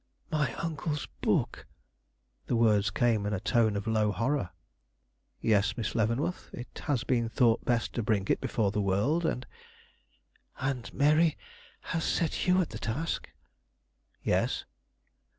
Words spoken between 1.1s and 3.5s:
book!" The words came in a